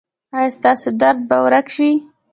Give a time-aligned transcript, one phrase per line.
[0.37, 1.93] ایا ستاسو درد به ورک وي؟